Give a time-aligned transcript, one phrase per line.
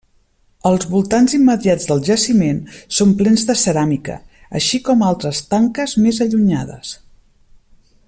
[0.69, 2.63] Els voltants immediats del jaciment
[3.01, 4.19] són plens de ceràmica,
[4.61, 6.99] així com altres tanques més allunyades.